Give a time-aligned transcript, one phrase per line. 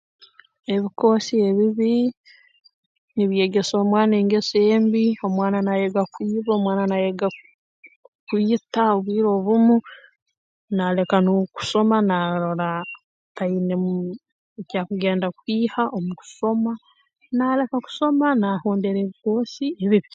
[0.73, 1.91] Ebikoosi ebibi
[3.15, 7.27] nibyegesa omwana engeso embi omwana naayega kwiba omwana naayega
[8.27, 9.75] kwita obwire obumu
[10.75, 12.69] naaleka n'okusoma naarora
[13.37, 13.91] tainemu
[14.59, 16.71] eki akugenda kwiha omu kusoma
[17.37, 20.09] naaleka kusoma naahondera ebikoosi ebibi